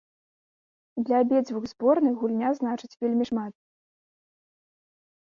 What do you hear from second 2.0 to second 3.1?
гульня значыць